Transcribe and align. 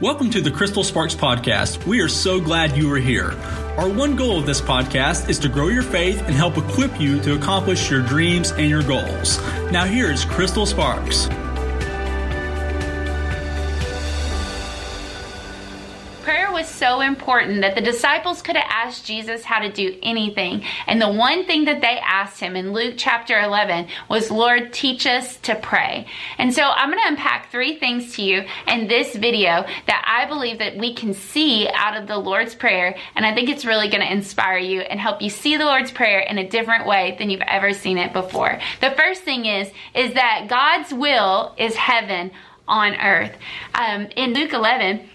Welcome 0.00 0.30
to 0.30 0.40
the 0.40 0.50
Crystal 0.50 0.82
Sparks 0.82 1.14
Podcast. 1.14 1.86
We 1.86 2.00
are 2.00 2.08
so 2.08 2.40
glad 2.40 2.76
you 2.76 2.92
are 2.92 2.98
here. 2.98 3.30
Our 3.78 3.88
one 3.88 4.16
goal 4.16 4.40
of 4.40 4.44
this 4.44 4.60
podcast 4.60 5.28
is 5.28 5.38
to 5.38 5.48
grow 5.48 5.68
your 5.68 5.84
faith 5.84 6.20
and 6.22 6.34
help 6.34 6.58
equip 6.58 7.00
you 7.00 7.20
to 7.20 7.36
accomplish 7.36 7.88
your 7.92 8.02
dreams 8.02 8.50
and 8.50 8.68
your 8.68 8.82
goals. 8.82 9.38
Now, 9.70 9.84
here 9.84 10.10
is 10.10 10.24
Crystal 10.24 10.66
Sparks. 10.66 11.28
So 16.74 17.00
important 17.00 17.62
that 17.62 17.74
the 17.74 17.80
disciples 17.80 18.42
could 18.42 18.56
have 18.56 18.68
asked 18.68 19.06
Jesus 19.06 19.44
how 19.44 19.60
to 19.60 19.70
do 19.70 19.98
anything. 20.02 20.64
And 20.86 21.00
the 21.00 21.10
one 21.10 21.46
thing 21.46 21.64
that 21.64 21.80
they 21.80 21.98
asked 21.98 22.40
him 22.40 22.56
in 22.56 22.72
Luke 22.72 22.94
chapter 22.96 23.38
11 23.38 23.88
was, 24.08 24.30
Lord, 24.30 24.72
teach 24.72 25.06
us 25.06 25.36
to 25.38 25.54
pray. 25.54 26.06
And 26.38 26.52
so 26.52 26.62
I'm 26.62 26.90
going 26.90 27.02
to 27.02 27.08
unpack 27.08 27.50
three 27.50 27.78
things 27.78 28.16
to 28.16 28.22
you 28.22 28.44
in 28.66 28.88
this 28.88 29.14
video 29.14 29.64
that 29.86 30.04
I 30.06 30.26
believe 30.26 30.58
that 30.58 30.76
we 30.76 30.94
can 30.94 31.14
see 31.14 31.68
out 31.68 31.96
of 31.96 32.06
the 32.06 32.18
Lord's 32.18 32.54
Prayer. 32.54 32.96
And 33.14 33.24
I 33.24 33.34
think 33.34 33.48
it's 33.48 33.64
really 33.64 33.88
going 33.88 34.02
to 34.02 34.12
inspire 34.12 34.58
you 34.58 34.80
and 34.80 35.00
help 35.00 35.22
you 35.22 35.30
see 35.30 35.56
the 35.56 35.64
Lord's 35.64 35.92
Prayer 35.92 36.20
in 36.20 36.38
a 36.38 36.48
different 36.48 36.86
way 36.86 37.16
than 37.18 37.30
you've 37.30 37.40
ever 37.42 37.72
seen 37.72 37.98
it 37.98 38.12
before. 38.12 38.58
The 38.80 38.90
first 38.92 39.22
thing 39.22 39.46
is, 39.46 39.70
is 39.94 40.14
that 40.14 40.46
God's 40.48 40.92
will 40.92 41.54
is 41.58 41.74
heaven 41.74 42.30
on 42.66 42.94
earth. 42.94 43.36
Um, 43.74 44.08
in 44.16 44.32
Luke 44.32 44.52
11, 44.52 45.08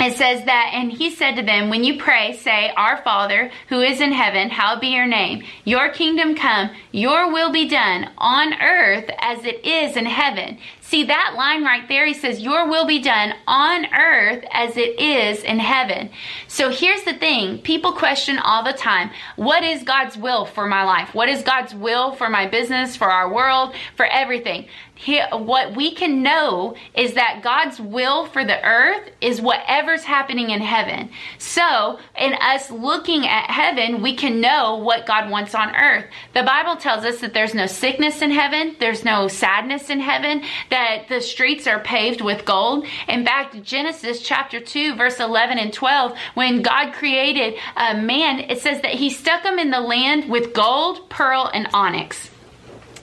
it 0.00 0.16
says 0.16 0.44
that, 0.46 0.70
and 0.74 0.90
he 0.90 1.10
said 1.10 1.36
to 1.36 1.42
them, 1.42 1.70
When 1.70 1.84
you 1.84 1.98
pray, 1.98 2.36
say, 2.36 2.72
Our 2.76 3.02
Father, 3.02 3.50
who 3.68 3.80
is 3.80 4.00
in 4.00 4.12
heaven, 4.12 4.50
hallowed 4.50 4.80
be 4.80 4.88
your 4.88 5.06
name. 5.06 5.44
Your 5.64 5.90
kingdom 5.90 6.34
come, 6.34 6.70
your 6.90 7.32
will 7.32 7.52
be 7.52 7.68
done 7.68 8.10
on 8.18 8.60
earth 8.60 9.08
as 9.18 9.44
it 9.44 9.64
is 9.64 9.96
in 9.96 10.06
heaven. 10.06 10.58
See 10.84 11.04
that 11.04 11.34
line 11.36 11.64
right 11.64 11.86
there? 11.88 12.04
He 12.06 12.12
says, 12.12 12.40
Your 12.40 12.68
will 12.68 12.86
be 12.86 13.00
done 13.00 13.34
on 13.46 13.86
earth 13.94 14.44
as 14.50 14.76
it 14.76 15.00
is 15.00 15.42
in 15.44 15.58
heaven. 15.60 16.10
So 16.48 16.70
here's 16.70 17.04
the 17.04 17.14
thing 17.14 17.58
people 17.58 17.92
question 17.92 18.38
all 18.38 18.64
the 18.64 18.72
time 18.72 19.10
what 19.36 19.62
is 19.62 19.84
God's 19.84 20.16
will 20.16 20.44
for 20.44 20.66
my 20.66 20.84
life? 20.84 21.14
What 21.14 21.28
is 21.28 21.42
God's 21.42 21.72
will 21.74 22.12
for 22.12 22.28
my 22.28 22.46
business, 22.46 22.96
for 22.96 23.10
our 23.10 23.32
world, 23.32 23.74
for 23.96 24.06
everything? 24.06 24.66
what 25.32 25.74
we 25.74 25.92
can 25.92 26.22
know 26.22 26.76
is 26.94 27.14
that 27.14 27.40
God's 27.42 27.80
will 27.80 28.26
for 28.26 28.44
the 28.44 28.64
earth 28.64 29.10
is 29.20 29.40
whatever's 29.40 30.04
happening 30.04 30.50
in 30.50 30.60
heaven. 30.60 31.10
So, 31.38 31.98
in 32.16 32.34
us 32.34 32.70
looking 32.70 33.26
at 33.26 33.50
heaven, 33.50 34.02
we 34.02 34.14
can 34.14 34.40
know 34.40 34.76
what 34.76 35.06
God 35.06 35.30
wants 35.30 35.54
on 35.54 35.74
earth. 35.74 36.04
The 36.34 36.44
Bible 36.44 36.76
tells 36.76 37.04
us 37.04 37.20
that 37.20 37.34
there's 37.34 37.54
no 37.54 37.66
sickness 37.66 38.22
in 38.22 38.30
heaven, 38.30 38.76
there's 38.78 39.04
no 39.04 39.28
sadness 39.28 39.90
in 39.90 40.00
heaven, 40.00 40.42
that 40.70 40.81
that 40.82 41.08
the 41.08 41.20
streets 41.20 41.66
are 41.68 41.78
paved 41.78 42.20
with 42.20 42.44
gold. 42.44 42.86
In 43.08 43.24
fact, 43.24 43.62
Genesis 43.62 44.20
chapter 44.20 44.58
2, 44.58 44.96
verse 44.96 45.20
11 45.20 45.58
and 45.58 45.72
12, 45.72 46.16
when 46.34 46.62
God 46.62 46.92
created 46.92 47.54
a 47.76 47.94
man, 47.94 48.40
it 48.40 48.58
says 48.58 48.82
that 48.82 48.94
he 48.94 49.08
stuck 49.10 49.44
him 49.44 49.60
in 49.60 49.70
the 49.70 49.80
land 49.80 50.28
with 50.28 50.52
gold, 50.52 51.08
pearl, 51.08 51.48
and 51.54 51.68
onyx. 51.72 52.31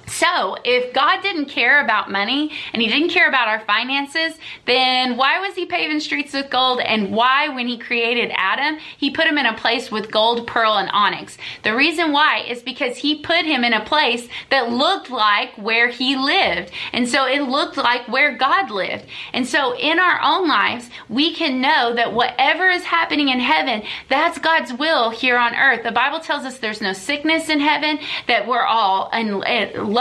So, 0.10 0.58
if 0.66 0.94
God 0.94 1.22
didn't 1.22 1.46
care 1.46 1.84
about 1.84 2.12
money 2.12 2.52
and 2.74 2.82
He 2.82 2.88
didn't 2.88 3.10
care 3.10 3.28
about 3.28 3.48
our 3.48 3.60
finances, 3.62 4.38
then 4.66 5.18
why 5.18 5.40
was 5.40 5.56
He 5.56 5.66
paving 5.66 6.00
streets 6.00 6.34
with 6.34 6.50
gold? 6.50 6.80
And 6.80 7.12
why, 7.12 7.50
when 7.50 7.68
He 7.68 7.78
created 7.78 8.32
Adam, 8.36 8.80
He 8.98 9.12
put 9.12 9.28
him 9.28 9.38
in 9.38 9.46
a 9.46 9.56
place 9.56 9.92
with 9.92 10.12
gold, 10.12 10.48
pearl, 10.48 10.78
and 10.78 10.90
onyx? 10.92 11.38
The 11.64 11.76
reason 11.76 12.12
why 12.12 12.40
is 12.48 12.62
because 12.62 12.98
He 12.98 13.22
put 13.22 13.46
him 13.46 13.64
in 13.64 13.74
a 13.74 13.86
place 13.86 14.28
that 14.50 14.72
looked 14.72 15.12
like 15.12 15.52
where 15.58 15.90
He 15.90 16.16
lived. 16.16 16.72
And 16.92 17.08
so 17.08 17.26
it 17.26 17.44
looked 17.44 17.78
like 17.78 18.08
where 18.08 18.36
God 18.36 18.72
lived. 18.72 19.06
And 19.34 19.46
so, 19.48 19.78
in 19.78 20.00
our 20.00 20.20
own 20.24 20.48
lives, 20.48 20.90
we 21.08 21.34
can 21.34 21.62
know 21.62 21.94
that 21.96 22.14
whatever 22.14 22.70
is 22.70 22.84
happening 22.84 23.30
in 23.30 23.40
heaven, 23.40 23.84
that's 24.10 24.40
God's 24.40 24.74
will 24.74 25.12
here 25.12 25.38
on 25.38 25.56
earth. 25.56 25.84
The 25.84 25.92
Bible 25.92 26.20
tells 26.20 26.46
us 26.46 26.58
there's 26.58 26.82
no 26.82 26.94
sickness 26.94 27.50
in 27.50 27.60
heaven, 27.60 28.00
that 28.28 28.48
we're 28.48 28.66
all 28.66 29.10
in 29.12 29.42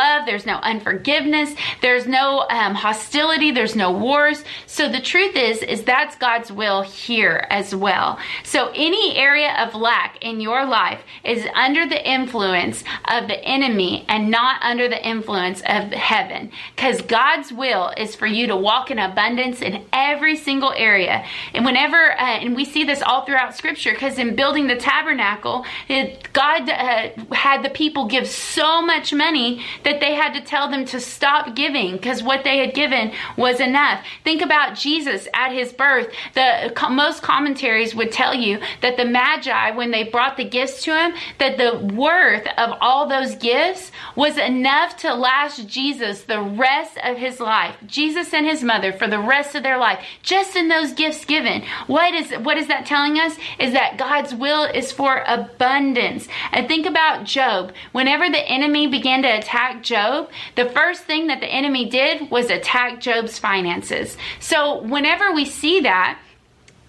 love, 0.02 0.26
there's 0.26 0.46
no 0.46 0.58
unforgiveness, 0.72 1.50
there's 1.84 2.06
no 2.06 2.46
um, 2.50 2.74
hostility, 2.74 3.50
there's 3.50 3.76
no 3.76 3.90
wars. 3.90 4.44
So 4.66 4.82
the 4.88 5.00
truth 5.12 5.34
is, 5.36 5.56
is 5.62 5.82
that's 5.82 6.16
God's 6.16 6.50
will 6.60 6.82
here 6.82 7.46
as 7.50 7.74
well. 7.74 8.18
So 8.44 8.70
any 8.74 9.16
area 9.16 9.52
of 9.62 9.74
lack 9.74 10.12
in 10.28 10.40
your 10.40 10.62
life 10.64 11.02
is 11.24 11.46
under 11.54 11.84
the 11.88 12.00
influence 12.18 12.84
of 13.16 13.28
the 13.30 13.40
enemy 13.56 14.04
and 14.08 14.30
not 14.30 14.62
under 14.62 14.86
the 14.88 15.02
influence 15.14 15.60
of 15.78 15.82
heaven. 16.10 16.50
Because 16.74 17.02
God's 17.02 17.52
will 17.52 17.92
is 17.96 18.14
for 18.14 18.26
you 18.26 18.46
to 18.46 18.56
walk 18.56 18.90
in 18.90 18.98
abundance 18.98 19.60
in 19.62 19.84
every 19.92 20.36
single 20.36 20.72
area. 20.90 21.24
And 21.54 21.64
whenever, 21.64 22.12
uh, 22.12 22.42
and 22.42 22.54
we 22.54 22.64
see 22.64 22.84
this 22.84 23.02
all 23.02 23.24
throughout 23.24 23.56
Scripture, 23.56 23.92
because 23.92 24.18
in 24.18 24.36
building 24.36 24.66
the 24.68 24.76
tabernacle, 24.76 25.64
it, 25.88 26.32
God 26.32 26.68
uh, 26.68 27.10
had 27.34 27.62
the 27.62 27.70
people 27.70 28.06
give 28.06 28.26
so 28.28 28.80
much 28.92 29.12
money 29.12 29.62
that 29.88 30.00
they 30.00 30.12
had 30.12 30.34
to 30.34 30.42
tell 30.42 30.70
them 30.70 30.84
to 30.84 31.00
stop 31.00 31.56
giving 31.56 31.92
because 31.92 32.22
what 32.22 32.44
they 32.44 32.58
had 32.58 32.74
given 32.74 33.10
was 33.38 33.58
enough. 33.58 34.04
Think 34.22 34.42
about 34.42 34.76
Jesus 34.76 35.26
at 35.32 35.50
his 35.50 35.72
birth. 35.72 36.12
The 36.34 36.72
most 36.90 37.22
commentaries 37.22 37.94
would 37.94 38.12
tell 38.12 38.34
you 38.34 38.60
that 38.82 38.98
the 38.98 39.06
Magi, 39.06 39.70
when 39.70 39.90
they 39.90 40.04
brought 40.04 40.36
the 40.36 40.44
gifts 40.44 40.82
to 40.84 40.94
him, 40.94 41.14
that 41.38 41.56
the 41.56 41.94
worth 41.94 42.46
of 42.58 42.76
all 42.82 43.08
those 43.08 43.34
gifts 43.36 43.90
was 44.14 44.36
enough 44.36 44.98
to 44.98 45.14
last 45.14 45.66
Jesus 45.66 46.22
the 46.24 46.42
rest 46.42 46.98
of 47.02 47.16
his 47.16 47.40
life. 47.40 47.74
Jesus 47.86 48.34
and 48.34 48.44
his 48.44 48.62
mother 48.62 48.92
for 48.92 49.08
the 49.08 49.18
rest 49.18 49.54
of 49.54 49.62
their 49.62 49.78
life, 49.78 50.04
just 50.22 50.54
in 50.54 50.68
those 50.68 50.92
gifts 50.92 51.24
given. 51.24 51.62
What 51.86 52.12
is 52.14 52.30
what 52.44 52.58
is 52.58 52.68
that 52.68 52.84
telling 52.84 53.18
us? 53.18 53.36
Is 53.58 53.72
that 53.72 53.96
God's 53.96 54.34
will 54.34 54.64
is 54.64 54.92
for 54.92 55.24
abundance. 55.26 56.28
And 56.52 56.68
think 56.68 56.84
about 56.84 57.24
Job. 57.24 57.72
Whenever 57.92 58.28
the 58.28 58.46
enemy 58.46 58.86
began 58.86 59.22
to 59.22 59.38
attack 59.38 59.77
Job, 59.82 60.30
the 60.56 60.66
first 60.66 61.04
thing 61.04 61.26
that 61.28 61.40
the 61.40 61.46
enemy 61.46 61.88
did 61.88 62.30
was 62.30 62.50
attack 62.50 63.00
Job's 63.00 63.38
finances. 63.38 64.16
So 64.40 64.82
whenever 64.82 65.32
we 65.32 65.44
see 65.44 65.80
that, 65.80 66.18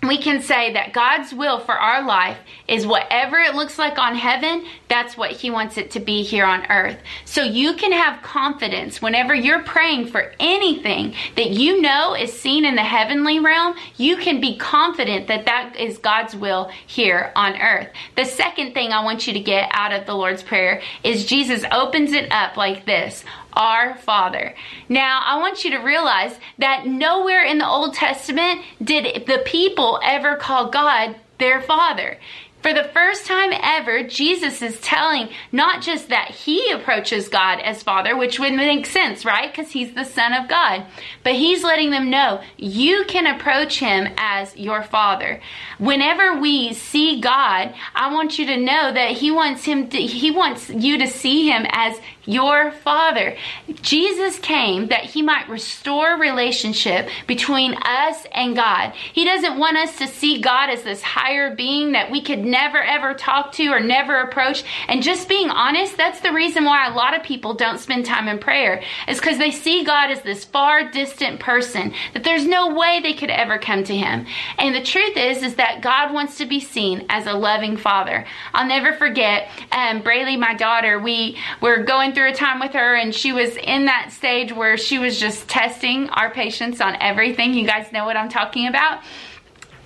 we 0.03 0.17
can 0.17 0.41
say 0.41 0.71
that 0.73 0.93
God's 0.93 1.33
will 1.33 1.59
for 1.59 1.73
our 1.73 2.05
life 2.05 2.37
is 2.67 2.87
whatever 2.87 3.37
it 3.37 3.53
looks 3.53 3.77
like 3.77 3.97
on 3.97 4.15
heaven, 4.15 4.65
that's 4.87 5.17
what 5.17 5.31
He 5.31 5.51
wants 5.51 5.77
it 5.77 5.91
to 5.91 5.99
be 5.99 6.23
here 6.23 6.45
on 6.45 6.65
earth. 6.71 6.97
So 7.25 7.43
you 7.43 7.73
can 7.73 7.91
have 7.91 8.21
confidence 8.21 9.01
whenever 9.01 9.35
you're 9.35 9.63
praying 9.63 10.07
for 10.07 10.31
anything 10.39 11.15
that 11.35 11.49
you 11.49 11.81
know 11.81 12.15
is 12.15 12.31
seen 12.31 12.63
in 12.63 12.75
the 12.75 12.83
heavenly 12.83 13.39
realm, 13.39 13.75
you 13.97 14.15
can 14.15 14.39
be 14.39 14.55
confident 14.57 15.27
that 15.27 15.45
that 15.45 15.75
is 15.77 15.97
God's 15.97 16.35
will 16.35 16.71
here 16.88 17.33
on 17.35 17.59
earth. 17.61 17.89
The 18.15 18.25
second 18.25 18.73
thing 18.73 18.91
I 18.91 19.03
want 19.03 19.27
you 19.27 19.33
to 19.33 19.39
get 19.39 19.69
out 19.73 19.91
of 19.91 20.05
the 20.05 20.15
Lord's 20.15 20.43
Prayer 20.43 20.81
is 21.03 21.25
Jesus 21.25 21.65
opens 21.71 22.13
it 22.13 22.31
up 22.31 22.55
like 22.55 22.85
this 22.85 23.25
our 23.53 23.95
Father. 23.97 24.55
Now, 24.87 25.21
I 25.25 25.39
want 25.39 25.63
you 25.63 25.71
to 25.71 25.77
realize 25.77 26.39
that 26.57 26.85
nowhere 26.85 27.43
in 27.43 27.57
the 27.57 27.67
Old 27.67 27.93
Testament 27.93 28.61
did 28.83 29.25
the 29.25 29.41
people 29.45 29.99
ever 30.03 30.35
call 30.35 30.69
God 30.69 31.15
their 31.39 31.61
Father. 31.61 32.19
For 32.61 32.73
the 32.73 32.89
first 32.93 33.25
time 33.25 33.51
ever, 33.53 34.03
Jesus 34.03 34.61
is 34.61 34.79
telling 34.81 35.29
not 35.51 35.81
just 35.81 36.09
that 36.09 36.31
he 36.31 36.71
approaches 36.71 37.29
God 37.29 37.59
as 37.59 37.81
Father, 37.81 38.17
which 38.17 38.37
would 38.37 38.53
make 38.53 38.85
sense, 38.85 39.23
right? 39.23 39.49
Because 39.49 39.71
he's 39.71 39.93
the 39.93 40.03
Son 40.03 40.33
of 40.33 40.49
God. 40.49 40.85
But 41.23 41.35
he's 41.35 41.63
letting 41.63 41.91
them 41.91 42.09
know 42.09 42.41
you 42.57 43.05
can 43.07 43.27
approach 43.27 43.79
him 43.79 44.13
as 44.17 44.57
your 44.57 44.83
Father. 44.83 45.41
Whenever 45.77 46.39
we 46.39 46.73
see 46.73 47.21
God, 47.21 47.73
I 47.95 48.13
want 48.13 48.37
you 48.37 48.45
to 48.47 48.57
know 48.57 48.91
that 48.93 49.11
he 49.11 49.31
wants 49.31 49.63
him 49.63 49.87
to, 49.89 49.97
he 49.97 50.29
wants 50.29 50.69
you 50.69 50.97
to 50.97 51.07
see 51.07 51.49
him 51.49 51.65
as 51.69 51.97
your 52.25 52.71
Father. 52.71 53.35
Jesus 53.81 54.37
came 54.37 54.89
that 54.89 55.05
he 55.05 55.21
might 55.21 55.49
restore 55.49 56.19
relationship 56.19 57.09
between 57.25 57.73
us 57.73 58.25
and 58.31 58.55
God. 58.55 58.94
He 59.13 59.25
doesn't 59.25 59.57
want 59.57 59.77
us 59.77 59.97
to 59.97 60.07
see 60.07 60.41
God 60.41 60.69
as 60.69 60.83
this 60.83 61.01
higher 61.01 61.55
being 61.55 61.94
that 61.94 62.12
we 62.12 62.21
could 62.21 62.45
never 62.50 62.81
ever 62.81 63.13
talk 63.13 63.51
to 63.54 63.68
or 63.68 63.80
never 63.80 64.22
approach. 64.22 64.63
And 64.88 65.04
just 65.04 65.30
being 65.30 65.50
honest, 65.50 65.98
that's 65.98 66.22
the 66.22 66.34
reason 66.34 66.66
why 66.66 66.88
a 66.88 66.96
lot 66.96 67.16
of 67.16 67.24
people 67.24 67.54
don't 67.54 67.80
spend 67.80 68.06
time 68.06 68.28
in 68.28 68.40
prayer, 68.40 68.81
is 69.07 69.19
because 69.19 69.38
they 69.38 69.51
see 69.51 69.84
God 69.84 70.12
as 70.12 70.22
this 70.22 70.46
far 70.46 70.90
distant 70.92 71.40
person 71.40 71.94
that 72.13 72.24
there's 72.24 72.46
no 72.46 72.74
way 72.74 73.00
they 73.01 73.13
could 73.13 73.30
ever 73.30 73.57
come 73.57 73.84
to 73.84 73.96
him. 73.96 74.25
And 74.57 74.75
the 74.75 74.84
truth 74.84 75.18
is, 75.18 75.44
is 75.44 75.56
that 75.56 75.81
God 75.81 76.13
wants 76.13 76.38
to 76.38 76.46
be 76.46 76.60
seen 76.60 77.06
as 77.10 77.28
a 77.28 77.34
loving 77.34 77.78
father. 77.78 78.25
I'll 78.54 78.68
never 78.68 78.94
forget, 78.94 79.50
um, 79.72 80.01
Braylee, 80.01 80.40
my 80.40 80.56
daughter, 80.56 81.00
we 81.00 81.38
were 81.62 81.84
going 81.84 82.13
through 82.13 82.31
a 82.31 82.34
time 82.34 82.60
with 82.60 82.74
her 82.74 82.96
and 82.96 83.13
she 83.13 83.31
was 83.31 83.56
in 83.57 83.86
that 83.86 84.12
stage 84.12 84.51
where 84.54 84.78
she 84.78 85.00
was 85.00 85.19
just 85.19 85.48
testing 85.48 86.10
our 86.10 86.30
patience 86.31 86.81
on 86.81 86.96
everything. 87.00 87.54
You 87.54 87.66
guys 87.66 87.92
know 87.92 88.06
what 88.06 88.18
I'm 88.18 88.30
talking 88.30 88.68
about 88.68 89.01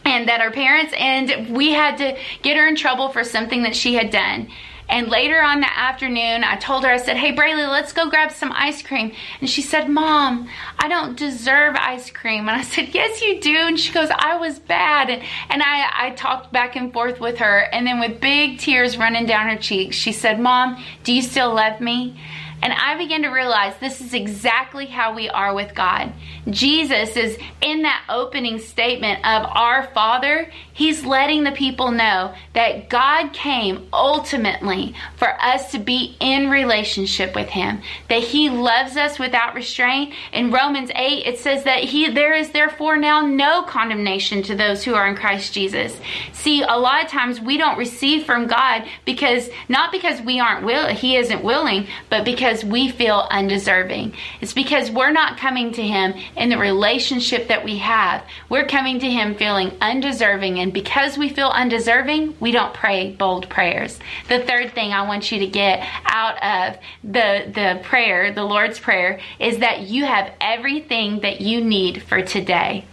and 0.06 0.28
that 0.28 0.42
our 0.42 0.52
parents 0.52 0.94
and 0.98 1.56
we 1.56 1.72
had 1.72 1.98
to 1.98 2.18
get 2.42 2.58
her 2.58 2.68
in 2.68 2.76
trouble 2.76 3.10
for 3.10 3.24
something 3.24 3.64
that 3.64 3.76
she 3.76 3.96
had 3.96 4.10
done 4.12 4.48
And 4.90 5.08
later 5.08 5.42
on 5.42 5.62
that 5.62 5.74
afternoon, 5.78 6.44
I 6.44 6.58
told 6.58 6.84
her, 6.84 6.90
I 6.92 6.98
said, 6.98 7.16
Hey, 7.18 7.32
Brayley, 7.32 7.66
let's 7.66 7.94
go 7.94 8.10
grab 8.10 8.32
some 8.32 8.52
ice 8.52 8.82
cream. 8.82 9.14
And 9.40 9.50
she 9.50 9.62
said, 9.62 9.90
Mom, 9.90 10.50
I 10.78 10.88
don't 10.88 11.18
deserve 11.18 11.76
ice 11.76 12.12
cream. 12.12 12.50
And 12.50 12.52
I 12.52 12.62
said, 12.64 12.94
Yes, 12.94 13.22
you 13.22 13.40
do. 13.40 13.56
And 13.56 13.80
she 13.80 13.94
goes, 13.94 14.10
I 14.12 14.36
was 14.36 14.60
bad. 14.60 15.10
And, 15.10 15.24
and 15.50 15.64
I, 15.64 16.08
I 16.08 16.10
talked 16.12 16.52
back 16.52 16.76
and 16.76 16.92
forth 16.92 17.20
with 17.20 17.38
her. 17.38 17.60
And 17.72 17.88
then 17.88 18.00
with 18.00 18.20
big 18.20 18.60
tears 18.60 18.98
running 18.98 19.26
down 19.26 19.48
her 19.50 19.58
cheeks, 19.58 19.96
she 19.96 20.12
said, 20.12 20.40
Mom, 20.40 20.84
do 21.04 21.14
you 21.14 21.22
still 21.22 21.54
love 21.54 21.80
me? 21.80 22.20
And 22.64 22.72
I 22.72 22.98
began 22.98 23.24
to 23.24 23.28
realize 23.28 23.74
this 23.82 24.00
is 24.00 24.14
exactly 24.14 24.86
how 24.86 25.14
we 25.14 25.28
are 25.28 25.54
with 25.54 25.76
God. 25.76 26.14
Jesus 26.50 27.18
is 27.18 27.38
in 27.60 27.82
that 27.82 28.06
opening 28.08 28.58
statement 28.58 29.20
of 29.20 29.46
our 29.54 29.88
Father, 29.88 30.50
he's 30.72 31.04
letting 31.04 31.44
the 31.44 31.52
people 31.52 31.92
know 31.92 32.34
that 32.54 32.88
God 32.88 33.34
came 33.34 33.90
ultimately 33.92 34.96
for 35.18 35.36
us 35.42 35.72
to 35.72 35.80
be 35.80 36.16
in 36.22 36.50
relationship 36.50 37.36
with 37.36 37.50
him, 37.50 37.82
that 38.08 38.24
he 38.24 38.50
loves 38.50 38.96
us 38.96 39.20
without 39.20 39.56
restraint. 39.56 40.14
In 40.32 40.50
Romans 40.50 40.90
8, 40.96 41.28
it 41.28 41.40
says 41.40 41.66
that 41.66 41.84
he 41.84 42.10
there 42.12 42.34
is 42.34 42.52
therefore 42.52 42.96
now 42.96 43.20
no 43.20 43.64
condemnation 43.64 44.42
to 44.44 44.56
those 44.56 44.86
who 44.86 44.94
are 44.94 45.08
in 45.10 45.18
Christ 45.18 45.54
Jesus. 45.54 46.00
See, 46.32 46.62
a 46.62 46.78
lot 46.78 47.04
of 47.04 47.12
times 47.12 47.42
we 47.42 47.58
don't 47.58 47.78
receive 47.78 48.26
from 48.26 48.48
God 48.48 48.86
because 49.04 49.50
not 49.68 49.92
because 49.92 50.22
we 50.22 50.40
aren't 50.40 50.66
will 50.66 50.88
he 50.88 51.18
isn't 51.18 51.44
willing, 51.44 51.88
but 52.10 52.24
because 52.24 52.53
because 52.54 52.72
we 52.72 52.92
feel 52.92 53.28
undeserving. 53.32 54.14
It's 54.40 54.54
because 54.54 54.92
we're 54.92 55.12
not 55.12 55.38
coming 55.40 55.72
to 55.74 55.82
Him 55.82 56.14
in 56.38 56.50
the 56.50 56.58
relationship 56.58 57.48
that 57.48 57.64
we 57.66 57.80
have. 57.80 58.24
We're 58.48 58.68
coming 58.68 59.00
to 59.00 59.10
Him 59.10 59.34
feeling 59.34 59.72
undeserving, 59.82 60.60
and 60.60 60.72
because 60.72 61.18
we 61.18 61.30
feel 61.30 61.48
undeserving, 61.48 62.36
we 62.40 62.52
don't 62.52 62.72
pray 62.72 63.12
bold 63.12 63.50
prayers. 63.50 63.98
The 64.30 64.42
third 64.42 64.74
thing 64.74 64.92
I 64.92 65.08
want 65.08 65.32
you 65.32 65.40
to 65.40 65.48
get 65.48 65.84
out 66.06 66.36
of 66.44 66.80
the, 67.04 67.52
the 67.52 67.80
prayer, 67.82 68.32
the 68.32 68.44
Lord's 68.44 68.80
Prayer, 68.80 69.20
is 69.40 69.58
that 69.58 69.82
you 69.82 70.06
have 70.06 70.32
everything 70.40 71.22
that 71.22 71.42
you 71.42 71.64
need 71.64 72.04
for 72.04 72.22
today. 72.22 72.86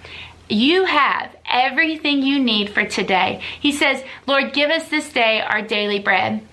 You 0.49 0.87
have 0.87 1.37
everything 1.45 2.23
you 2.23 2.43
need 2.43 2.71
for 2.71 2.87
today. 2.87 3.43
He 3.61 3.73
says, 3.73 4.03
Lord, 4.27 4.55
give 4.55 4.71
us 4.71 4.89
this 4.89 5.12
day 5.12 5.43
our 5.43 5.61
daily 5.61 5.99
bread. 5.99 6.47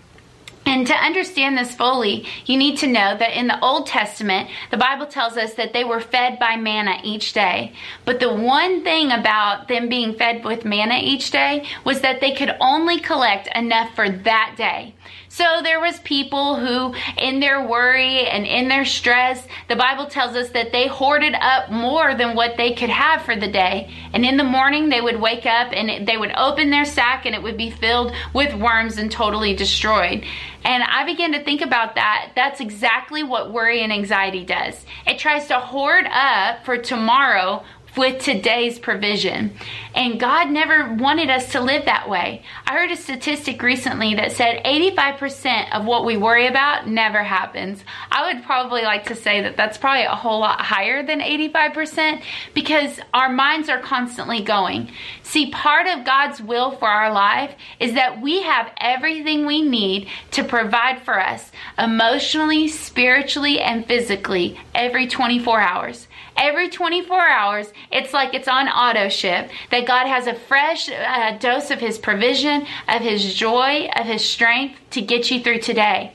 And 0.68 0.86
to 0.88 0.94
understand 0.94 1.58
this 1.58 1.74
fully, 1.74 2.25
you 2.46 2.58
need 2.58 2.78
to 2.80 2.88
know 2.88 3.16
that 3.18 3.40
in 3.40 3.48
the 3.48 3.58
Old 3.64 3.88
Testament, 3.88 4.50
the 4.69 4.75
Bible 4.75 5.06
tells 5.06 5.38
us 5.38 5.54
that 5.54 5.72
they 5.72 5.86
were 5.86 6.02
fed 6.02 6.40
by 6.40 6.58
manna 6.58 7.00
each 7.06 7.31
day. 7.31 7.72
But 8.04 8.19
the 8.19 8.34
one 8.34 8.84
thing 8.84 9.10
about 9.10 9.69
them 9.69 9.88
being 9.88 10.16
fed 10.16 10.44
with 10.44 10.66
manna 10.66 11.00
each 11.02 11.31
day 11.31 11.66
was 11.86 12.02
that 12.02 12.19
they 12.19 12.34
could 12.34 12.54
only 12.60 13.00
collect 13.00 13.48
enough 13.56 13.96
for 13.96 14.10
that 14.10 14.56
day. 14.58 14.94
So 15.38 15.62
there 15.62 15.80
was 15.80 16.00
people 16.00 16.56
who 16.56 16.95
in 17.16 17.39
their 17.39 17.68
worry 17.68 18.25
and 18.25 18.48
in 18.48 18.69
their 18.69 18.86
stress, 18.86 19.48
the 19.69 19.75
Bible 19.75 20.07
tells 20.07 20.36
us 20.36 20.50
that 20.50 20.72
they 20.72 20.88
hoarded 20.88 21.36
up 21.36 21.69
more 21.69 22.16
than 22.16 22.36
what 22.36 22.57
they 22.57 22.74
could 22.74 22.89
have 22.89 23.22
for 23.22 23.36
the 23.36 23.48
day. 23.48 23.94
And 24.13 24.25
in 24.25 24.38
the 24.38 24.44
morning 24.44 24.89
they 24.89 25.00
would 25.00 25.22
wake 25.22 25.45
up 25.45 25.74
and 25.74 26.07
they 26.07 26.18
would 26.18 26.31
open 26.36 26.72
their 26.72 26.86
sack 26.86 27.28
and 27.28 27.36
it 27.36 27.44
would 27.44 27.56
be 27.56 27.69
filled 27.69 28.13
with 28.34 28.56
worms 28.56 28.98
and 28.98 29.12
totally 29.12 29.56
destroyed. 29.56 30.25
And 30.63 30.84
I 30.84 31.06
began 31.06 31.34
to 31.34 31.44
think 31.44 31.62
about 31.62 31.94
that. 31.95 32.31
That's 32.36 32.60
exactly 32.60 33.22
what 33.22 33.54
worry 33.54 33.83
and 33.83 33.94
anxiety 33.94 34.44
does. 34.44 34.88
It 35.06 35.19
tries 35.19 35.45
to 35.50 35.60
hoard 35.60 36.06
up 36.12 36.66
for 36.66 36.80
tomorrow 36.80 37.63
with 37.97 38.21
today's 38.21 38.77
provision. 38.79 39.53
And 39.95 40.19
God 40.19 40.51
never 40.51 40.94
wanted 40.94 41.29
us 41.29 41.51
to 41.53 41.61
live 41.61 41.85
that 41.85 42.07
way. 42.07 42.44
I 42.65 42.73
heard 42.73 42.91
a 42.91 42.95
statistic 42.95 43.61
recently 43.63 44.13
that 44.15 44.31
said 44.31 44.63
85% 44.63 45.73
of 45.73 45.85
what 45.85 46.05
we 46.05 46.17
worry 46.17 46.47
about 46.47 46.88
never 46.88 47.23
happens. 47.23 47.83
I 48.11 48.31
would 48.31 48.44
probably 48.44 48.83
like 48.83 49.05
to 49.05 49.15
say 49.15 49.41
that 49.41 49.57
that's 49.57 49.77
probably 49.77 50.03
a 50.03 50.15
whole 50.15 50.39
lot 50.39 50.61
higher 50.61 51.03
than 51.03 51.19
85% 51.19 52.21
because 52.53 52.99
our 53.13 53.29
minds 53.29 53.69
are 53.69 53.79
constantly 53.79 54.41
going. 54.41 54.91
See, 55.23 55.49
part 55.49 55.88
of 55.88 56.05
God's 56.05 56.41
will 56.41 56.71
for 56.71 56.88
our 56.88 57.11
life 57.11 57.55
is 57.79 57.94
that 57.94 58.21
we 58.21 58.44
have 58.44 58.71
everything 58.79 59.45
we 59.45 59.61
need 59.61 60.09
to 60.31 60.44
provide 60.44 61.01
for 61.01 61.19
us 61.19 61.51
emotionally, 61.77 62.67
spiritually, 62.67 63.59
and 63.59 63.85
physically 63.85 64.59
every 64.75 65.07
24 65.07 65.59
hours 65.59 66.07
every 66.38 66.69
24 66.69 67.19
hours, 67.19 67.72
it's 67.92 68.13
like 68.13 68.34
it's 68.34 68.48
on 68.48 68.68
auto 68.68 69.10
ship, 69.10 69.50
that 69.72 69.88
God 69.88 70.07
has 70.07 70.28
a 70.28 70.34
fresh 70.34 70.89
uh, 70.89 71.38
dose 71.38 71.72
of 71.72 71.80
His 71.80 71.98
provision, 71.98 72.66
of 72.88 73.01
His 73.01 73.34
joy, 73.34 73.89
of 73.95 74.06
His 74.06 74.24
strength 74.24 74.80
to 74.92 75.01
get 75.01 75.30
you 75.31 75.42
through 75.42 75.60
today. 75.60 76.13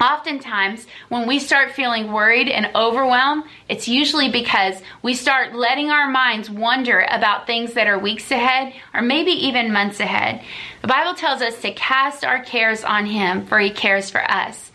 Oftentimes, 0.00 0.86
when 1.10 1.28
we 1.28 1.38
start 1.38 1.72
feeling 1.72 2.10
worried 2.10 2.48
and 2.48 2.70
overwhelmed, 2.74 3.44
it's 3.68 3.86
usually 3.86 4.30
because 4.30 4.80
we 5.02 5.12
start 5.12 5.54
letting 5.54 5.90
our 5.90 6.08
minds 6.10 6.48
wonder 6.48 7.06
about 7.10 7.46
things 7.46 7.74
that 7.74 7.86
are 7.86 7.98
weeks 7.98 8.30
ahead 8.30 8.72
or 8.94 9.02
maybe 9.02 9.32
even 9.32 9.74
months 9.74 10.00
ahead. 10.00 10.42
The 10.80 10.88
Bible 10.88 11.12
tells 11.14 11.42
us 11.42 11.60
to 11.60 11.72
cast 11.74 12.24
our 12.24 12.42
cares 12.42 12.82
on 12.82 13.04
Him, 13.04 13.44
for 13.44 13.58
He 13.58 13.68
cares 13.68 14.08
for 14.08 14.22
us. 14.22 14.69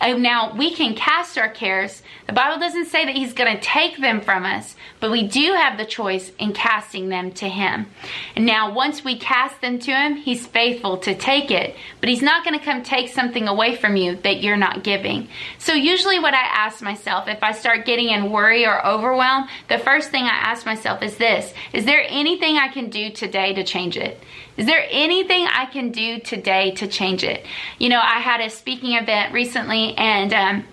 And 0.00 0.22
now 0.22 0.54
we 0.54 0.74
can 0.74 0.94
cast 0.94 1.36
our 1.36 1.50
cares. 1.50 2.02
The 2.26 2.32
Bible 2.32 2.58
doesn't 2.58 2.86
say 2.86 3.04
that 3.04 3.14
He's 3.14 3.34
going 3.34 3.54
to 3.54 3.62
take 3.62 3.98
them 3.98 4.22
from 4.22 4.44
us, 4.44 4.74
but 4.98 5.10
we 5.10 5.26
do 5.26 5.52
have 5.52 5.76
the 5.76 5.84
choice 5.84 6.32
in 6.38 6.52
casting 6.52 7.10
them 7.10 7.32
to 7.32 7.48
Him. 7.48 7.86
And 8.34 8.46
now, 8.46 8.72
once 8.72 9.04
we 9.04 9.18
cast 9.18 9.60
them 9.60 9.78
to 9.80 9.92
Him, 9.92 10.16
He's 10.16 10.46
faithful 10.46 10.96
to 10.98 11.14
take 11.14 11.50
it, 11.50 11.76
but 12.00 12.08
He's 12.08 12.22
not 12.22 12.44
going 12.44 12.58
to 12.58 12.64
come 12.64 12.82
take 12.82 13.10
something 13.10 13.46
away 13.46 13.76
from 13.76 13.96
you 13.96 14.16
that 14.16 14.42
you're 14.42 14.56
not 14.56 14.82
giving. 14.82 15.28
So, 15.58 15.74
usually, 15.74 16.18
what 16.18 16.34
I 16.34 16.44
ask 16.44 16.80
myself 16.80 17.28
if 17.28 17.42
I 17.42 17.52
start 17.52 17.84
getting 17.84 18.08
in 18.08 18.30
worry 18.30 18.66
or 18.66 18.84
overwhelm, 18.86 19.48
the 19.68 19.78
first 19.78 20.10
thing 20.10 20.24
I 20.24 20.28
ask 20.28 20.64
myself 20.64 21.02
is 21.02 21.18
this 21.18 21.52
Is 21.74 21.84
there 21.84 22.04
anything 22.08 22.56
I 22.56 22.68
can 22.68 22.88
do 22.88 23.10
today 23.10 23.52
to 23.54 23.64
change 23.64 23.98
it? 23.98 24.18
Is 24.60 24.66
there 24.66 24.86
anything 24.90 25.46
I 25.46 25.64
can 25.64 25.90
do 25.90 26.20
today 26.20 26.72
to 26.72 26.86
change 26.86 27.24
it? 27.24 27.46
You 27.78 27.88
know, 27.88 27.98
I 27.98 28.20
had 28.20 28.42
a 28.42 28.50
speaking 28.50 28.92
event 28.92 29.32
recently 29.32 29.94
and 29.96 30.34
um, 30.34 30.66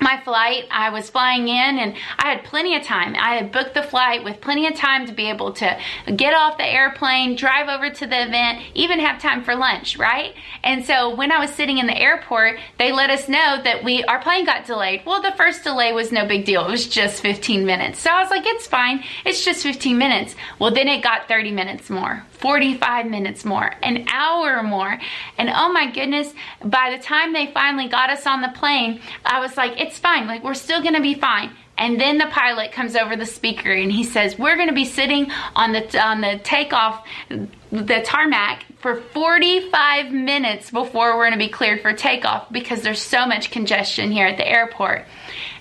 my 0.00 0.20
flight, 0.22 0.64
I 0.70 0.90
was 0.90 1.10
flying 1.10 1.48
in 1.48 1.78
and 1.78 1.94
I 2.18 2.32
had 2.32 2.44
plenty 2.44 2.76
of 2.76 2.82
time. 2.82 3.14
I 3.18 3.34
had 3.34 3.52
booked 3.52 3.74
the 3.74 3.82
flight 3.82 4.24
with 4.24 4.40
plenty 4.40 4.66
of 4.66 4.74
time 4.74 5.06
to 5.06 5.12
be 5.12 5.28
able 5.28 5.52
to 5.54 5.78
get 6.14 6.34
off 6.34 6.58
the 6.58 6.66
airplane, 6.66 7.36
drive 7.36 7.68
over 7.68 7.90
to 7.90 8.06
the 8.06 8.22
event, 8.26 8.62
even 8.74 9.00
have 9.00 9.20
time 9.20 9.42
for 9.42 9.54
lunch, 9.54 9.96
right? 9.98 10.34
And 10.62 10.84
so 10.84 11.14
when 11.14 11.32
I 11.32 11.38
was 11.38 11.50
sitting 11.50 11.78
in 11.78 11.86
the 11.86 11.96
airport, 11.98 12.58
they 12.78 12.92
let 12.92 13.10
us 13.10 13.28
know 13.28 13.60
that 13.62 13.84
we 13.84 14.04
our 14.04 14.20
plane 14.20 14.44
got 14.44 14.66
delayed. 14.66 15.02
Well, 15.04 15.22
the 15.22 15.32
first 15.32 15.64
delay 15.64 15.92
was 15.92 16.12
no 16.12 16.26
big 16.26 16.44
deal. 16.44 16.66
It 16.66 16.70
was 16.70 16.86
just 16.86 17.20
15 17.22 17.64
minutes. 17.66 18.00
So 18.00 18.10
I 18.10 18.20
was 18.20 18.30
like, 18.30 18.46
it's 18.46 18.66
fine. 18.66 19.04
It's 19.24 19.44
just 19.44 19.62
15 19.62 19.98
minutes. 19.98 20.34
Well, 20.58 20.70
then 20.72 20.88
it 20.88 21.02
got 21.02 21.28
30 21.28 21.52
minutes 21.52 21.90
more. 21.90 22.24
45 22.38 23.06
minutes 23.06 23.44
more, 23.44 23.72
an 23.82 24.06
hour 24.08 24.62
more. 24.62 24.98
And 25.38 25.50
oh 25.52 25.72
my 25.72 25.90
goodness, 25.90 26.32
by 26.64 26.94
the 26.96 27.02
time 27.02 27.32
they 27.32 27.50
finally 27.52 27.88
got 27.88 28.10
us 28.10 28.26
on 28.26 28.42
the 28.42 28.48
plane, 28.54 29.00
I 29.24 29.40
was 29.40 29.56
like, 29.56 29.80
fine. 29.96 30.26
Like, 30.26 30.44
we're 30.44 30.54
still 30.54 30.82
to 30.96 31.00
be 31.00 31.14
fine. 31.14 31.52
And 31.78 32.00
then 32.00 32.18
the 32.18 32.26
pilot 32.26 32.72
comes 32.72 32.96
over 32.96 33.14
the 33.14 33.24
speaker 33.24 33.72
and 33.72 33.92
he 33.92 34.02
says, 34.02 34.36
"We're 34.36 34.56
going 34.56 34.68
to 34.68 34.74
be 34.74 34.84
sitting 34.84 35.30
on 35.54 35.72
the 35.72 36.04
on 36.04 36.20
the 36.20 36.40
takeoff 36.42 37.06
the 37.70 38.02
tarmac 38.04 38.64
for 38.78 38.96
45 38.96 40.12
minutes 40.12 40.70
before 40.70 41.16
we're 41.16 41.28
going 41.28 41.38
to 41.38 41.44
be 41.44 41.50
cleared 41.50 41.82
for 41.82 41.92
takeoff 41.92 42.50
because 42.50 42.82
there's 42.82 43.02
so 43.02 43.26
much 43.26 43.50
congestion 43.50 44.10
here 44.10 44.26
at 44.26 44.36
the 44.36 44.48
airport." 44.48 45.06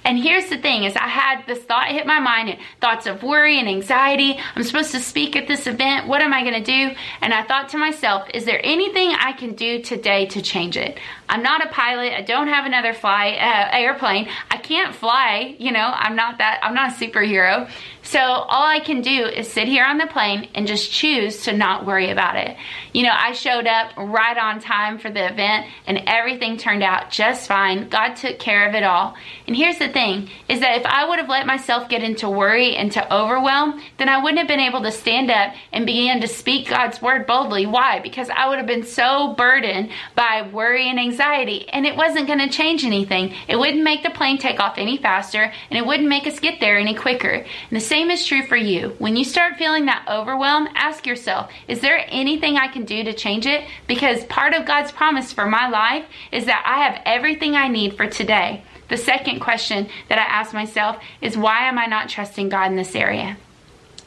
And 0.07 0.17
here's 0.17 0.47
the 0.49 0.57
thing 0.57 0.85
is 0.85 0.95
I 0.95 1.07
had 1.07 1.45
this 1.47 1.59
thought 1.59 1.87
hit 1.87 2.07
my 2.07 2.21
mind 2.21 2.47
and 2.47 2.59
thoughts 2.79 3.07
of 3.07 3.23
worry 3.23 3.59
and 3.59 3.67
anxiety. 3.67 4.39
I'm 4.55 4.63
supposed 4.63 4.91
to 4.91 5.01
speak 5.01 5.35
at 5.35 5.49
this 5.49 5.67
event. 5.67 6.07
What 6.07 6.21
am 6.21 6.33
I 6.33 6.43
going 6.43 6.63
to 6.63 6.63
do? 6.63 6.95
And 7.19 7.33
I 7.33 7.43
thought 7.43 7.67
to 7.69 7.77
myself, 7.77 8.29
is 8.33 8.45
there 8.45 8.61
anything 8.63 9.09
I 9.09 9.33
can 9.33 9.53
do 9.53 9.81
today 9.81 10.25
to 10.27 10.41
change 10.41 10.77
it? 10.77 10.97
I'm 11.27 11.43
not 11.43 11.65
a 11.65 11.69
pilot. 11.69 12.13
I 12.13 12.21
don't 12.21 12.47
have 12.47 12.65
another 12.65 12.93
fly 12.93 13.31
uh, 13.31 13.75
airplane. 13.77 14.29
I 14.49 14.57
can't 14.57 14.95
fly, 14.95 15.57
you 15.59 15.73
know. 15.73 15.91
I'm 15.93 16.15
not 16.15 16.37
that 16.37 16.61
I'm 16.63 16.73
not 16.73 16.91
a 16.91 16.95
superhero. 16.95 17.69
So 18.07 18.19
all 18.21 18.65
I 18.65 18.79
can 18.79 19.01
do 19.01 19.25
is 19.25 19.51
sit 19.51 19.67
here 19.67 19.83
on 19.83 19.97
the 19.97 20.07
plane 20.07 20.47
and 20.55 20.65
just 20.65 20.89
choose 20.89 21.43
to 21.43 21.51
not 21.51 21.85
worry 21.85 22.09
about 22.09 22.37
it. 22.37 22.55
You 22.93 23.03
know, 23.03 23.11
I 23.13 23.33
showed 23.33 23.67
up 23.67 23.91
right 23.97 24.37
on 24.37 24.61
time 24.61 24.97
for 24.97 25.09
the 25.09 25.29
event 25.29 25.67
and 25.85 26.03
everything 26.07 26.55
turned 26.55 26.83
out 26.83 27.11
just 27.11 27.49
fine. 27.49 27.89
God 27.89 28.15
took 28.15 28.39
care 28.39 28.69
of 28.69 28.75
it 28.75 28.83
all. 28.83 29.15
And 29.45 29.57
here's 29.57 29.77
the 29.77 29.89
thing 29.89 30.29
is 30.47 30.61
that 30.61 30.77
if 30.77 30.85
I 30.85 31.05
would 31.05 31.19
have 31.19 31.27
let 31.27 31.45
myself 31.45 31.89
get 31.89 32.01
into 32.01 32.29
worry 32.29 32.77
and 32.77 32.89
to 32.93 33.13
overwhelm, 33.13 33.81
then 33.97 34.07
I 34.07 34.23
wouldn't 34.23 34.39
have 34.39 34.47
been 34.47 34.61
able 34.61 34.83
to 34.83 34.91
stand 34.91 35.29
up 35.29 35.53
and 35.73 35.85
begin 35.85 36.21
to 36.21 36.29
speak 36.29 36.69
God's 36.69 37.01
word 37.01 37.27
boldly. 37.27 37.65
Why? 37.65 37.99
Because 37.99 38.29
I 38.29 38.47
would 38.47 38.57
have 38.57 38.67
been 38.67 38.85
so 38.85 39.33
burdened 39.37 39.89
by 40.15 40.49
worry 40.53 40.89
and 40.89 40.97
anxiety 40.97 41.67
and 41.67 41.85
it 41.85 41.97
wasn't 41.97 42.27
going 42.27 42.39
to 42.39 42.47
change 42.47 42.85
anything. 42.85 43.35
It 43.49 43.59
wouldn't 43.59 43.83
make 43.83 44.03
the 44.03 44.11
plane 44.11 44.37
take 44.37 44.61
off 44.61 44.77
any 44.77 44.95
faster 44.95 45.51
and 45.69 45.77
it 45.77 45.85
wouldn't 45.85 46.07
make 46.07 46.25
us 46.25 46.39
get 46.39 46.61
there 46.61 46.77
any 46.77 46.95
quicker. 46.95 47.27
And 47.29 47.45
the 47.71 47.81
same 47.97 48.11
is 48.11 48.27
true 48.27 48.45
for 48.45 48.55
you. 48.55 48.93
When 48.99 49.15
you 49.15 49.23
start 49.23 49.57
feeling 49.57 49.87
that 49.87 50.05
overwhelm, 50.07 50.67
ask 50.75 51.07
yourself, 51.07 51.51
is 51.67 51.81
there 51.81 52.05
anything 52.09 52.55
I 52.55 52.67
can 52.67 52.85
do 52.85 53.03
to 53.03 53.11
change 53.11 53.47
it? 53.47 53.65
Because 53.87 54.23
part 54.25 54.53
of 54.53 54.67
God's 54.67 54.91
promise 54.91 55.33
for 55.33 55.47
my 55.47 55.67
life 55.67 56.05
is 56.31 56.45
that 56.45 56.63
I 56.63 56.83
have 56.83 57.01
everything 57.07 57.55
I 57.55 57.69
need 57.69 57.97
for 57.97 58.05
today. 58.05 58.63
The 58.89 58.97
second 58.97 59.39
question 59.39 59.89
that 60.09 60.19
I 60.19 60.25
ask 60.25 60.53
myself 60.53 61.01
is 61.21 61.35
why 61.35 61.67
am 61.67 61.79
I 61.79 61.87
not 61.87 62.07
trusting 62.07 62.49
God 62.49 62.69
in 62.69 62.77
this 62.77 62.93
area? 62.93 63.35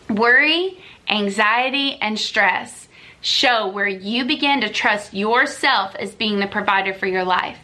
Worry, 0.09 0.79
anxiety, 1.09 1.99
and 2.01 2.17
stress 2.17 2.87
show 3.23 3.67
where 3.71 3.89
you 3.89 4.25
begin 4.25 4.61
to 4.61 4.69
trust 4.69 5.13
yourself 5.13 5.97
as 5.97 6.15
being 6.15 6.39
the 6.39 6.47
provider 6.47 6.95
for 6.95 7.09
your 7.09 7.25
life. 7.25 7.59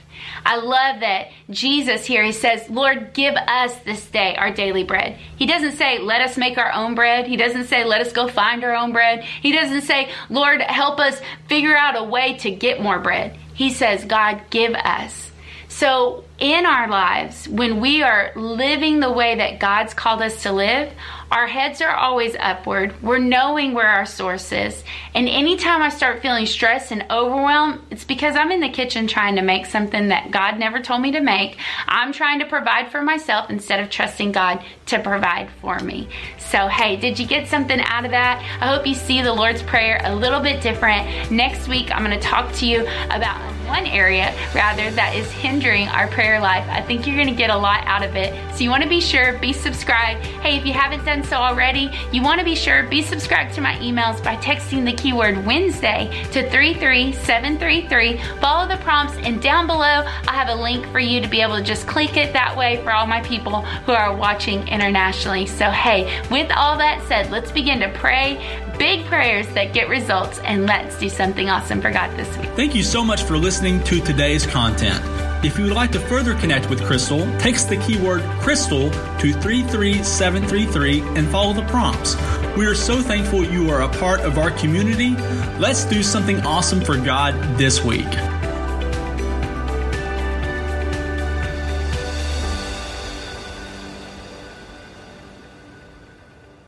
I 0.45 0.57
love 0.57 1.01
that 1.01 1.29
Jesus 1.51 2.05
here, 2.05 2.25
he 2.25 2.33
says, 2.33 2.69
Lord, 2.69 3.13
give 3.15 3.35
us 3.35 3.77
this 3.79 4.07
day 4.07 4.37
our 4.37 4.51
daily 4.53 4.85
bread. 4.85 5.19
He 5.37 5.47
doesn't 5.47 5.77
say, 5.77 5.99
let 5.99 6.21
us 6.21 6.37
make 6.37 6.59
our 6.59 6.73
own 6.73 6.95
bread. 6.95 7.27
He 7.27 7.37
doesn't 7.37 7.67
say, 7.67 7.85
let 7.85 8.01
us 8.01 8.13
go 8.13 8.29
find 8.29 8.65
our 8.65 8.75
own 8.75 8.93
bread. 8.93 9.25
He 9.25 9.53
doesn't 9.53 9.83
say, 9.83 10.11
Lord, 10.29 10.61
help 10.61 11.01
us 11.01 11.21
figure 11.49 11.77
out 11.77 11.97
a 11.97 12.05
way 12.05 12.37
to 12.39 12.51
get 12.51 12.83
more 12.83 12.99
bread. 12.99 13.37
He 13.55 13.71
says, 13.71 14.05
God, 14.05 14.43
give 14.51 14.75
us. 14.75 15.31
So, 15.77 16.25
in 16.39 16.65
our 16.65 16.89
lives, 16.89 17.47
when 17.51 17.81
we 17.81 18.03
are 18.03 18.33
living 18.35 18.99
the 18.99 19.13
way 19.13 19.35
that 19.35 19.61
God's 19.61 19.93
called 19.93 20.23
us 20.23 20.45
to 20.45 20.53
live, 20.53 20.91
our 21.31 21.47
heads 21.47 21.83
are 21.83 21.95
always 21.95 22.35
upward. 22.39 22.95
We're 23.03 23.19
knowing 23.19 23.75
where 23.75 23.87
our 23.87 24.07
source 24.07 24.53
is. 24.53 24.83
And 25.15 25.29
anytime 25.29 25.83
I 25.83 25.91
start 25.91 26.23
feeling 26.23 26.47
stressed 26.47 26.93
and 26.93 27.05
overwhelmed, 27.11 27.83
it's 27.91 28.05
because 28.05 28.37
I'm 28.37 28.53
in 28.53 28.61
the 28.61 28.71
kitchen 28.71 29.07
trying 29.07 29.37
to 29.37 29.43
make 29.43 29.67
something 29.67 30.09
that 30.09 30.31
God 30.31 30.59
never 30.59 30.81
told 30.81 31.03
me 31.03 31.13
to 31.13 31.21
make. 31.21 31.59
I'm 31.87 32.11
trying 32.11 32.39
to 32.39 32.47
provide 32.47 32.91
for 32.91 33.03
myself 33.03 33.51
instead 33.51 33.81
of 33.81 33.91
trusting 33.91 34.33
God 34.33 34.65
to 34.87 34.99
provide 34.99 35.51
for 35.61 35.79
me. 35.81 36.09
So, 36.39 36.69
hey, 36.69 36.97
did 36.97 37.19
you 37.19 37.27
get 37.27 37.49
something 37.49 37.81
out 37.81 38.07
of 38.07 38.13
that? 38.13 38.41
I 38.63 38.75
hope 38.75 38.87
you 38.87 38.95
see 38.95 39.21
the 39.21 39.35
Lord's 39.35 39.63
Prayer 39.63 40.01
a 40.05 40.15
little 40.15 40.41
bit 40.41 40.63
different. 40.63 41.31
Next 41.31 41.69
week, 41.69 41.91
I'm 41.95 42.03
going 42.03 42.19
to 42.19 42.27
talk 42.27 42.51
to 42.55 42.67
you 42.67 42.87
about 43.11 43.56
one 43.67 43.87
area 43.87 44.35
rather 44.55 44.91
that 44.93 45.15
is 45.15 45.31
hindering 45.31 45.89
our 45.89 46.09
prayer 46.09 46.41
life. 46.41 46.67
I 46.69 46.83
think 46.83 47.07
you're 47.07 47.17
going 47.17 47.29
to 47.29 47.35
get 47.35 47.51
a 47.51 47.57
lot 47.57 47.85
out 47.87 48.03
of 48.05 48.17
it. 48.17 48.35
So 48.55 48.65
you 48.65 48.71
want 48.71 48.83
to 48.83 48.89
be 48.89 49.01
sure, 49.01 49.39
be 49.39 49.53
subscribed. 49.53 50.25
Hey, 50.25 50.57
if 50.57 50.67
you 50.67 50.73
haven't 50.73 51.05
done 51.05 51.23
so 51.25 51.37
already, 51.37 51.91
you 52.13 52.23
want 52.23 52.39
to 52.39 52.45
be 52.45 52.55
sure, 52.55 52.85
be 52.85 53.03
subscribed 53.03 53.55
to 53.55 53.61
my 53.61 53.75
emails 53.77 54.23
by 54.23 54.37
texting 54.37 54.85
the 54.85 54.93
keyword 54.93 55.45
Wednesday 55.45 56.09
to 56.33 56.49
33733. 56.51 58.19
Follow 58.41 58.69
the 58.69 58.77
prompts, 58.83 59.17
and 59.19 59.43
down 59.43 59.67
below, 59.67 60.05
I 60.29 60.33
have 60.33 60.49
a 60.49 60.55
link 60.55 60.87
for 60.89 61.01
you 61.01 61.21
to 61.21 61.29
be 61.29 61.41
able 61.41 61.57
to 61.57 61.63
just 61.63 61.87
click 61.87 62.17
it 62.17 62.33
that 62.33 62.57
way 62.57 62.83
for 62.83 62.93
all 62.93 63.07
my 63.07 63.21
people 63.23 63.63
who 63.63 63.93
are 63.93 64.17
watching 64.17 64.67
internationally. 64.69 65.47
So, 65.47 65.71
hey, 65.71 66.23
with 66.31 66.51
all 66.57 66.79
that 66.79 67.07
said, 67.09 67.31
let's 67.31 67.51
begin 67.51 67.81
to 67.81 67.91
pray 67.91 68.63
big 68.79 69.05
prayers 69.07 69.47
that 69.49 69.73
get 69.73 69.89
results, 69.89 70.39
and 70.41 70.67
let's 70.67 70.99
do 70.99 71.09
something 71.09 71.49
awesome 71.49 71.81
for 71.81 71.91
God 71.91 72.17
this 72.17 72.37
week. 72.39 72.49
Thank 72.51 72.75
you 72.75 72.83
so 72.83 73.05
much 73.05 73.23
for 73.23 73.37
listening 73.37 73.83
to 73.85 74.01
today's 74.01 74.47
content. 74.47 75.03
If 75.45 75.59
you 75.59 75.65
would 75.65 75.75
like 75.75 75.93
to 75.93 76.01
further 76.01 76.35
connect 76.35 76.71
with 76.71 76.83
Crystal, 76.85 77.21
text 77.39 77.69
the 77.69 77.77
keyword 77.77 78.23
Crystal 78.41 78.91
to 78.91 79.33
33733 79.33 81.01
and 81.17 81.29
follow 81.29 81.53
the 81.53 81.67
prompts. 81.67 82.17
We 82.57 82.67
are 82.67 82.75
so 82.75 83.01
thankful 83.01 83.45
you 83.45 83.71
are 83.71 83.83
a 83.83 83.89
part 83.89 84.21
of 84.21 84.39
our 84.39 84.51
community. 84.51 85.11
Let's 85.59 85.85
do 85.85 86.03
something 86.03 86.41
awesome 86.41 86.81
for 86.81 86.97
God 86.97 87.35
this 87.59 87.85
week. 87.85 88.09